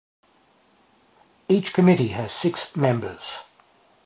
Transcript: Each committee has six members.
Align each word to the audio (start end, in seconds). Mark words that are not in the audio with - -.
Each 1.47 1.71
committee 1.71 2.07
has 2.07 2.31
six 2.31 2.75
members. 2.75 3.43